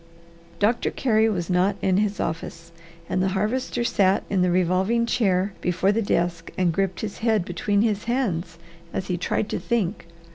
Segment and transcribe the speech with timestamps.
[0.57, 2.71] Doctor Carey was not in his office,
[3.07, 7.45] and the Harvester sat in the revolving chair before the desk and gripped his head
[7.45, 8.57] between his hands
[8.93, 10.07] as he tried to think.